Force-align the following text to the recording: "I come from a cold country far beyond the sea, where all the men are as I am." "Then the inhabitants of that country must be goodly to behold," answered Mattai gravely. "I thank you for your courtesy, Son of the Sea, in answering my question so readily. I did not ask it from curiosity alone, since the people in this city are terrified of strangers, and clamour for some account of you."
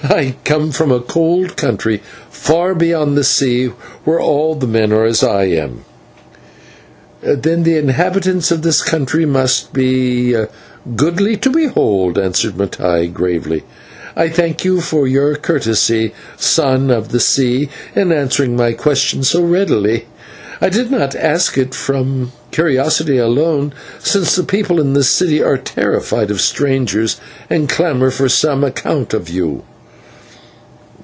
"I 0.03 0.35
come 0.45 0.71
from 0.71 0.91
a 0.91 0.99
cold 0.99 1.55
country 1.55 2.01
far 2.31 2.73
beyond 2.73 3.15
the 3.15 3.23
sea, 3.23 3.67
where 4.03 4.19
all 4.19 4.55
the 4.55 4.67
men 4.67 4.91
are 4.91 5.05
as 5.05 5.23
I 5.23 5.43
am." 5.45 5.85
"Then 7.21 7.63
the 7.63 7.77
inhabitants 7.77 8.49
of 8.49 8.63
that 8.63 8.81
country 8.85 9.25
must 9.27 9.73
be 9.73 10.35
goodly 10.95 11.37
to 11.37 11.49
behold," 11.51 12.17
answered 12.17 12.55
Mattai 12.57 13.13
gravely. 13.13 13.63
"I 14.15 14.27
thank 14.27 14.65
you 14.65 14.81
for 14.81 15.07
your 15.07 15.35
courtesy, 15.35 16.13
Son 16.35 16.89
of 16.89 17.09
the 17.11 17.19
Sea, 17.21 17.69
in 17.95 18.11
answering 18.11 18.55
my 18.55 18.73
question 18.73 19.23
so 19.23 19.43
readily. 19.43 20.07
I 20.59 20.69
did 20.69 20.89
not 20.91 21.15
ask 21.15 21.57
it 21.59 21.75
from 21.75 22.31
curiosity 22.49 23.17
alone, 23.17 23.71
since 23.99 24.35
the 24.35 24.43
people 24.43 24.81
in 24.81 24.93
this 24.93 25.09
city 25.11 25.43
are 25.43 25.57
terrified 25.57 26.31
of 26.31 26.41
strangers, 26.41 27.21
and 27.51 27.69
clamour 27.69 28.09
for 28.09 28.27
some 28.27 28.63
account 28.63 29.13
of 29.13 29.29
you." 29.29 29.63